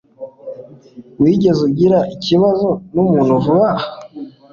[1.21, 3.87] Wigeze ugirana ikibazo numuntu vuba aha?